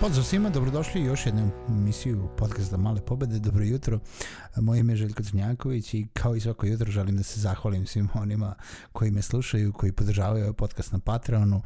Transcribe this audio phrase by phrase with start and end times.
[0.00, 3.38] Pozdrav svima, dobrodošli u još jednu emisiju podcasta Male pobede.
[3.38, 4.00] Dobro jutro,
[4.56, 8.08] moje ime je Željko Crnjaković i kao i svako jutro želim da se zahvalim svim
[8.14, 8.54] onima
[8.92, 11.62] koji me slušaju, koji podržavaju ovaj podcast na Patreonu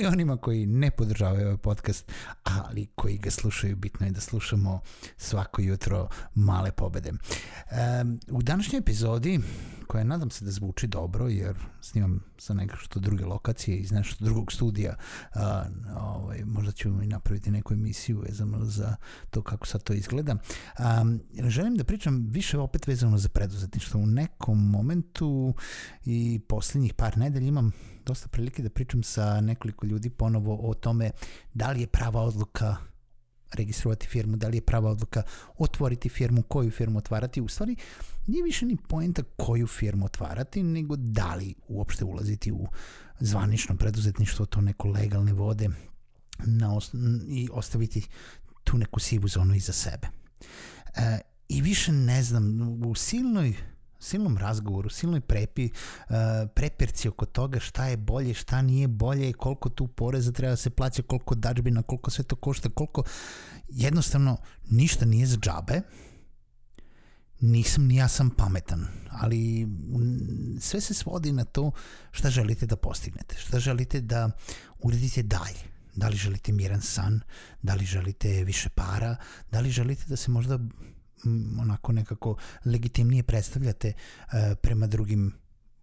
[0.00, 2.12] i onima koji ne podržavaju ovaj podcast,
[2.44, 3.76] ali koji ga slušaju.
[3.76, 4.80] Bitno je da slušamo
[5.16, 7.12] svako jutro Male pobede.
[8.30, 9.40] U današnjoj epizodi
[9.88, 14.52] koja nadam se da zvuči dobro, jer snimam sa što druge lokacije iz nešto drugog
[14.52, 14.94] studija.
[15.34, 15.64] A,
[15.96, 18.96] ovaj, možda ću i napraviti neku emisiju vezano za
[19.30, 20.36] to kako sad to izgleda.
[20.78, 21.04] A,
[21.48, 24.00] želim da pričam više opet vezano za preduzetništvo.
[24.00, 25.54] U nekom momentu
[26.04, 27.72] i posljednjih par nedelja imam
[28.06, 31.10] dosta prilike da pričam sa nekoliko ljudi ponovo o tome
[31.54, 32.76] da li je prava odluka
[33.52, 35.22] registrovati firmu, da li je prava odluka
[35.58, 37.40] otvoriti firmu, koju firmu otvarati.
[37.40, 37.76] U stvari,
[38.26, 42.66] nije više ni poenta koju firmu otvarati, nego da li uopšte ulaziti u
[43.20, 45.68] zvanično preduzetništvo, to neko legalne vode
[46.44, 46.94] na os
[47.28, 48.02] i ostaviti
[48.64, 50.08] tu neku sivu zonu iza sebe.
[50.96, 53.54] E, I više ne znam, u silnoj
[53.98, 56.16] silnom razgovoru, silnoj prepi, uh,
[56.54, 60.70] prepirci oko toga šta je bolje, šta nije bolje, koliko tu poreza treba da se
[60.70, 63.02] plaća, koliko dačbina, koliko sve to košta, koliko
[63.68, 64.36] jednostavno
[64.70, 65.80] ništa nije za džabe,
[67.40, 69.68] nisam ni ja sam pametan, ali
[70.60, 71.70] sve se svodi na to
[72.10, 74.30] šta želite da postignete, šta želite da
[74.80, 75.78] uredite dalje.
[75.96, 77.20] Da li želite miran san,
[77.62, 79.16] da li želite više para,
[79.50, 80.58] da li želite da se možda
[81.60, 85.32] onako nekako legitimnije predstavljate uh, prema drugim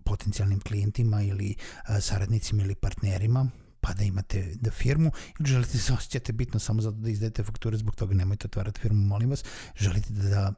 [0.03, 1.55] potencijalnim klijentima ili
[1.89, 3.49] uh, saradnicima ili partnerima,
[3.81, 7.43] pa da imate da firmu ili želite da se osjećate bitno samo zato da izdajete
[7.43, 9.43] fakture, zbog toga nemojte otvarati firmu, molim vas,
[9.75, 10.53] želite da, da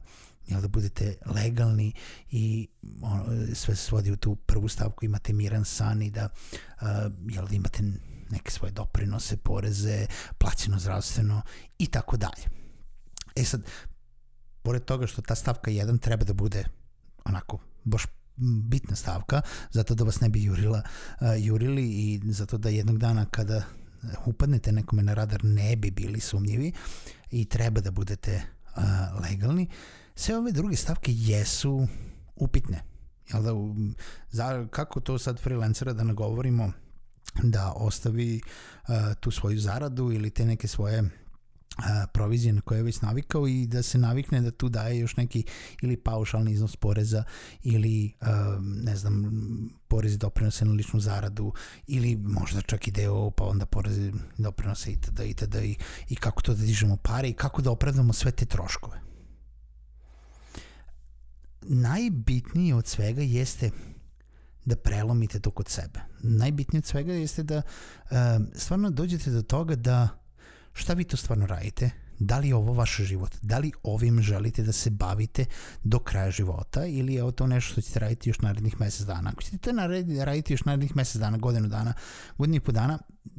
[0.48, 1.92] jel, da budete legalni
[2.30, 2.68] i
[3.02, 3.24] ono,
[3.54, 6.28] sve se svodi u tu prvu stavku, imate miran san i da,
[6.80, 6.88] uh,
[7.28, 7.82] jel, da imate
[8.30, 10.06] neke svoje doprinose, poreze,
[10.38, 11.42] plaćeno zdravstveno
[11.78, 12.44] i tako dalje.
[13.36, 13.62] E sad,
[14.68, 16.64] pored toga što ta stavka 1 treba da bude
[17.24, 18.04] onako baš
[18.36, 19.40] bitna stavka,
[19.70, 20.82] zato da vas ne bi jurila,
[21.20, 23.62] uh, jurili i zato da jednog dana kada
[24.26, 26.72] upadnete nekome na radar ne bi bili sumnjivi
[27.30, 28.42] i treba da budete
[28.76, 28.82] uh,
[29.22, 29.68] legalni.
[30.14, 31.88] Sve ove druge stavke jesu
[32.36, 32.82] upitne.
[33.32, 33.52] Jel da,
[34.30, 36.72] za, kako to sad freelancera da nagovorimo
[37.42, 38.40] da ostavi
[38.88, 41.10] uh, tu svoju zaradu ili te neke svoje
[42.12, 45.44] provizije na koje je već navikao i da se navikne da tu daje još neki
[45.82, 47.24] ili paušalni iznos poreza
[47.62, 48.12] ili
[48.60, 49.30] ne znam
[49.88, 51.52] porezi doprinose na ličnu zaradu
[51.86, 55.20] ili možda čak i deo pa onda porezi doprinose itd.
[55.20, 55.54] itd.
[55.54, 55.76] I,
[56.08, 59.00] i kako to da dižemo pare i kako da opravdamo sve te troškove.
[61.62, 63.70] Najbitnije od svega jeste
[64.64, 66.00] da prelomite to kod sebe.
[66.20, 67.62] Najbitnije od svega jeste da
[68.54, 70.08] stvarno dođete do toga da
[70.78, 74.62] šta vi to stvarno radite, da li je ovo vaš život, da li ovim želite
[74.62, 75.44] da se bavite
[75.84, 79.30] do kraja života ili je to nešto što ćete raditi još narednih mesec dana.
[79.30, 79.70] Ako ćete to
[80.24, 81.92] raditi još narednih mesec dana, godinu dana,
[82.38, 82.98] godinu i po dana,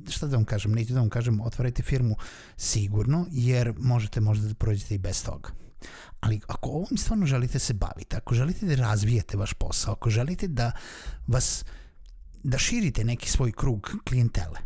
[0.09, 2.15] šta da vam kažem, neću da vam kažem, otvarajte firmu
[2.57, 5.49] sigurno, jer možete možda da prođete i bez toga.
[6.19, 10.47] Ali ako ovom stvarno želite se baviti, ako želite da razvijete vaš posao, ako želite
[10.47, 10.71] da
[11.27, 11.65] vas,
[12.43, 14.59] da širite neki svoj krug klijentele,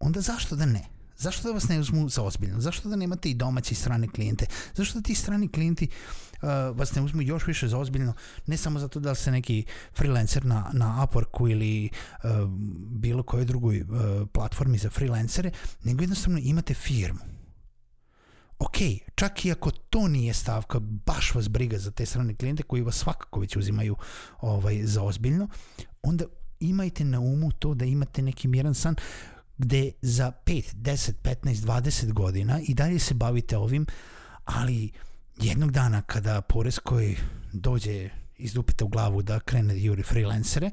[0.00, 0.97] onda zašto da ne?
[1.18, 2.60] Zašto da vas ne uzmu za ozbiljno?
[2.60, 4.46] Zašto da nemate i domaće i strane klijente?
[4.74, 5.88] Zašto da ti strani klijenti
[6.32, 6.48] uh,
[6.78, 8.12] vas ne uzmu još više za ozbiljno?
[8.46, 9.64] Ne samo zato da ste neki
[9.96, 11.90] freelancer na, na Upworku ili
[12.24, 12.30] uh,
[12.90, 13.88] bilo kojoj drugoj uh,
[14.32, 15.50] platformi za freelancere,
[15.84, 17.20] nego jednostavno imate firmu.
[18.58, 18.76] Ok,
[19.14, 22.96] čak i ako to nije stavka, baš vas briga za te strane klijente koji vas
[22.96, 23.96] svakako već uzimaju
[24.40, 25.48] ovaj, za ozbiljno,
[26.02, 26.24] onda
[26.60, 28.94] imajte na umu to da imate neki miran san
[29.58, 33.86] gde za 5, 10, 15, 20 godina i dalje se bavite ovim,
[34.44, 34.90] ali
[35.40, 37.16] jednog dana kada porez koji
[37.52, 40.70] dođe iz dupita u glavu da krene da juri freelancere,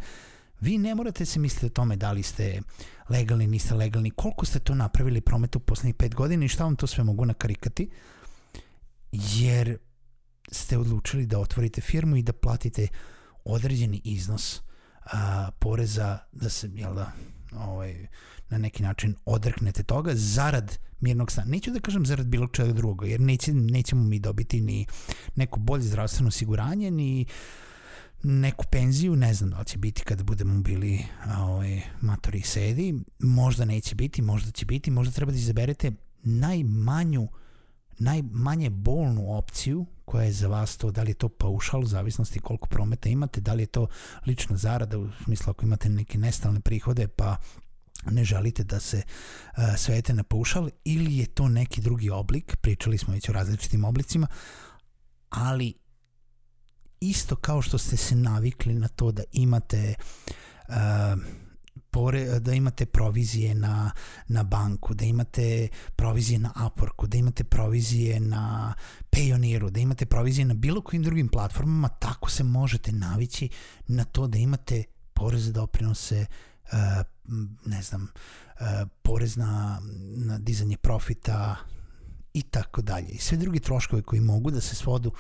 [0.62, 2.62] Vi ne morate se misliti o tome da li ste
[3.10, 6.88] legalni, niste legalni, koliko ste to napravili prometu poslednjih pet godina i šta vam to
[6.88, 7.90] sve mogu nakarikati,
[9.12, 9.78] jer
[10.52, 12.88] ste odlučili da otvorite firmu i da platite
[13.44, 14.62] određeni iznos
[15.06, 17.12] a, poreza da se, jel da,
[17.58, 18.08] ovaj,
[18.50, 21.52] na neki način odreknete toga zarad mirnog stana.
[21.52, 24.86] Neću da kažem zarad bilo čega drugoga, jer neće, nećemo mi dobiti ni
[25.36, 27.26] neko bolje zdravstveno osiguranje, ni
[28.24, 31.06] neku penziju, ne znam da će biti kada budemo bili
[31.40, 35.92] ovaj, matori sedi, možda neće biti, možda će biti, možda treba da izaberete
[36.24, 37.28] najmanju,
[37.98, 42.40] najmanje bolnu opciju koja je za vas to, da li je to paušal u zavisnosti
[42.40, 43.88] koliko prometa imate, da li je to
[44.26, 47.38] lična zarada, u smislu ako imate neke nestalne prihode pa
[48.12, 52.98] ne želite da se uh, svete na paušal ili je to neki drugi oblik, pričali
[52.98, 54.28] smo već o različitim oblicima,
[55.30, 55.74] ali
[57.00, 59.94] isto kao što ste se navikli na to da imate
[60.68, 60.76] uh,
[61.96, 63.92] pore, da imate provizije na,
[64.28, 68.74] na banku, da imate provizije na Upworku, da imate provizije na
[69.12, 73.50] Payoneeru, da imate provizije na bilo kojim drugim platformama, tako se možete navići
[73.88, 74.84] na to da imate
[75.14, 76.26] poreze doprinose,
[76.64, 76.80] uh,
[77.66, 79.82] ne znam, uh, porez na,
[80.16, 81.56] na dizanje profita
[82.34, 83.08] i tako dalje.
[83.08, 85.12] I sve drugi troškovi koji mogu da se svodu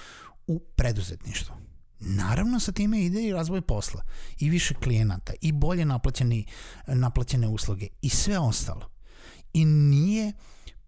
[0.48, 1.65] u preduzetništvo.
[2.00, 4.02] Naravno sa time ide i razvoj posla
[4.40, 6.46] i više klijenata i bolje naplaćeni,
[6.88, 8.90] naplaćene usluge i sve ostalo.
[9.54, 10.34] I nije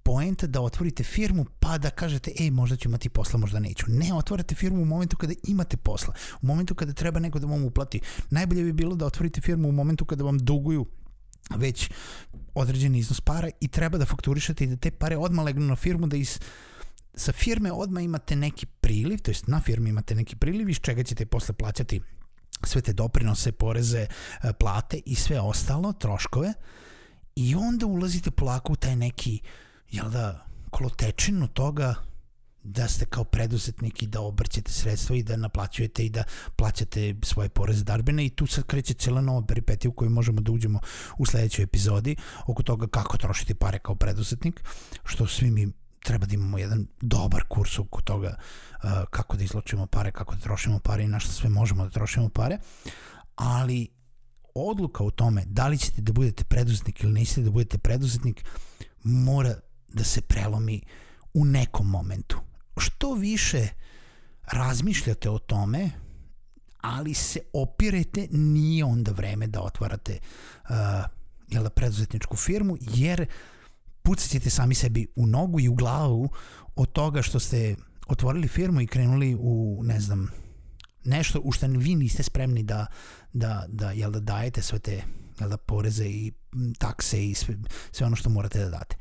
[0.04, 3.86] poenta da otvorite firmu pa da kažete ej možda ću imati posla, možda neću.
[3.88, 7.64] Ne, otvorite firmu u momentu kada imate posla, u momentu kada treba neko da vam
[7.64, 8.00] uplati.
[8.30, 10.86] Najbolje bi bilo da otvorite firmu u momentu kada vam duguju
[11.56, 11.90] već
[12.56, 16.08] određeni iznos para i treba da fakturišete i da te pare odmah legnu na firmu
[16.08, 16.40] da iz
[17.18, 21.04] sa firme odmah imate neki priliv, to jest na firmi imate neki priliv iz čega
[21.04, 22.02] ćete posle plaćati
[22.64, 24.08] sve te doprinose, poreze,
[24.44, 26.54] e, plate i sve ostalo, troškove.
[27.36, 29.42] I onda ulazite polako u taj neki,
[29.92, 31.96] jel da, kolotečinu toga
[32.64, 36.24] da ste kao preduzetnik i da obrćete sredstva i da naplaćujete i da
[36.56, 40.52] plaćate svoje poreze darbene i tu sad kreće cijela nova peripetija u kojoj možemo da
[40.52, 40.80] uđemo
[41.18, 42.16] u sledećoj epizodi
[42.48, 44.64] oko toga kako trošiti pare kao preduzetnik,
[45.04, 45.68] što svi mi
[46.08, 50.42] treba da imamo jedan dobar kurs oko toga uh, kako da izločimo pare, kako da
[50.42, 52.58] trošimo pare i na što sve možemo da trošimo pare,
[53.36, 53.88] ali
[54.56, 58.46] odluka u tome da li ćete da budete preduzetnik ili nećete da budete preduzetnik
[59.04, 59.54] mora
[59.88, 60.82] da se prelomi
[61.34, 62.40] u nekom momentu.
[62.78, 63.68] Što više
[64.52, 65.90] razmišljate o tome,
[66.82, 70.20] ali se opirete, nije onda vreme da otvarate
[70.70, 70.76] uh,
[71.48, 73.28] jel da, preduzetničku firmu, jer uh,
[74.08, 76.30] pucat sami sebi u nogu i u glavu
[76.76, 77.76] od toga što ste
[78.08, 80.32] otvorili firmu i krenuli u, ne znam,
[81.04, 82.86] nešto u što vi niste spremni da,
[83.34, 85.04] da, da, jel da dajete sve te
[85.40, 86.32] jel da, poreze i
[86.80, 87.58] takse i sve,
[87.92, 88.96] sve ono što morate da date.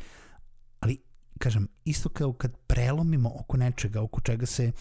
[0.81, 1.03] Ali,
[1.39, 4.73] kažem, isto kao kad prelomimo oko nečega, oko čega se uh,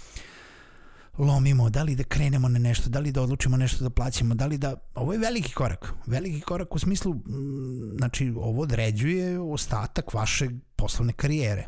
[1.18, 4.46] lomimo, da li da krenemo na nešto, da li da odlučimo nešto da plaćamo, da
[4.46, 4.76] li da...
[4.96, 5.94] Ovo je veliki korak.
[6.06, 11.68] Veliki korak u smislu, mm, znači, ovo određuje ostatak vaše poslovne karijere.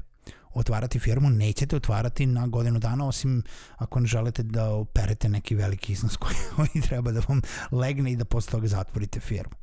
[0.53, 3.43] Otvarati firmu nećete otvarati na godinu dana, osim
[3.75, 7.41] ako ne želite da operete neki veliki iznos koji, koji treba da vam
[7.71, 9.53] legne i da posle toga zatvorite firmu.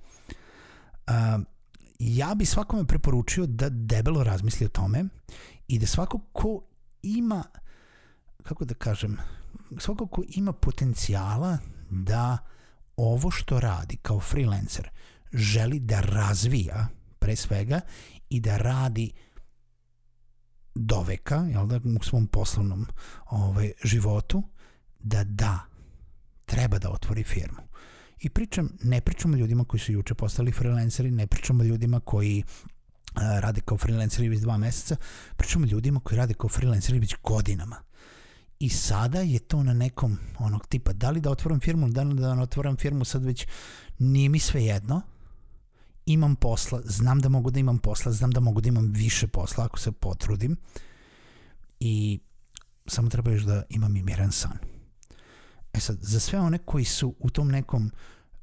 [1.07, 1.15] Uh,
[1.99, 5.05] ja bi svakome preporučio da debelo razmisli o tome
[5.69, 6.63] i da svako ko
[7.03, 7.45] ima
[8.43, 9.19] kako da kažem,
[9.79, 11.59] svako ko ima potencijala
[11.91, 12.39] da
[12.97, 14.89] ovo što radi kao freelancer
[15.33, 17.81] želi da razvija pre svega
[18.31, 19.13] i da radi
[20.75, 22.87] do veka, jel da, u svom poslovnom
[23.31, 24.43] ovaj, životu,
[24.99, 25.61] da da,
[26.45, 27.59] treba da otvori firmu.
[28.21, 32.01] I pričam, ne pričam o ljudima koji su juče postali freelanceri, ne pričam o ljudima
[32.01, 32.43] koji
[33.15, 34.97] a, rade kao freelanceri već dva meseca,
[35.37, 37.77] pričam o ljudima koji rade kao freelanceri već godinama.
[38.59, 42.15] I sada je to na nekom onog tipa, da li da otvorim firmu, da li
[42.15, 43.47] da ne otvorim firmu, sad već
[43.99, 45.03] nije mi sve jedno,
[46.07, 49.65] imam posla, znam da mogu da imam posla, znam da mogu da imam više posla
[49.65, 50.57] ako se potrudim
[51.81, 52.21] i
[52.87, 54.59] samo treba još da imam i miran san.
[55.73, 57.91] E sad, za sve one koji su u tom nekom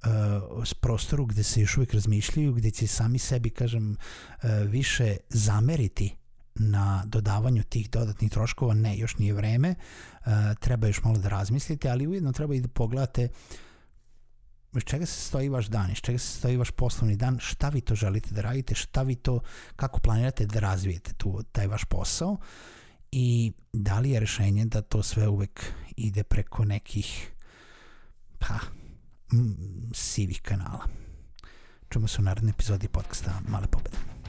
[0.04, 6.16] uh, prostoru gde se još uvijek razmišljaju, gde će sami sebi, kažem, uh, više zameriti
[6.56, 11.90] na dodavanju tih dodatnih troškova, ne, još nije vreme, uh, treba još malo da razmislite,
[11.90, 13.30] ali ujedno treba i da pogledate
[14.78, 17.82] iz čega se stoji vaš dan, iz čega se stoji vaš poslovni dan, šta vi
[17.82, 19.40] to želite da radite, šta vi to,
[19.76, 22.38] kako planirate da razvijete tu, taj vaš posao
[23.12, 27.32] i da li je rešenje da to sve uvek ide preko nekih
[28.40, 28.60] pa
[29.94, 30.88] sivih kanala.
[31.90, 34.21] Čujemo se u narednoj epizodi podcasta Male pobede.